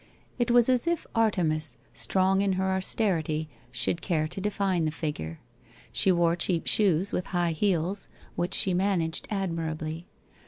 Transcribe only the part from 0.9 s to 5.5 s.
Artemis, strong in her austerity, should care to define the figure.